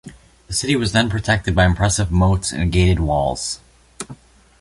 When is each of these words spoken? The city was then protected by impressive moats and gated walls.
The 0.47 0.53
city 0.53 0.75
was 0.75 0.93
then 0.93 1.11
protected 1.11 1.53
by 1.53 1.63
impressive 1.63 2.11
moats 2.11 2.51
and 2.51 2.71
gated 2.71 2.99
walls. 2.99 3.59